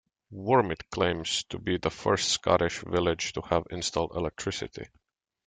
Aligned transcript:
Wormit 0.33 0.89
claims 0.89 1.43
to 1.43 1.59
be 1.59 1.77
the 1.77 1.91
first 1.91 2.29
Scottish 2.29 2.79
village 2.79 3.33
to 3.33 3.41
have 3.51 3.67
installed 3.69 4.15
electricity. 4.15 4.87